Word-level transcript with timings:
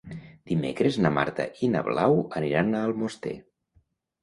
Dimecres 0.51 0.97
na 1.07 1.11
Marta 1.17 1.45
i 1.67 1.69
na 1.75 1.85
Blau 1.89 2.19
aniran 2.43 2.73
a 2.73 2.83
Almoster. 2.89 3.37